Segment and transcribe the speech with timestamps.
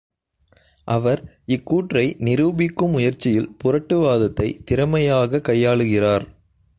[0.83, 1.39] அவர்
[1.45, 6.25] இக்கூற்றை நிரூபிக்கும் முயற்சியில் புரட்டுவாதத்தைத் திறமையாக் கையாளுகிறார்.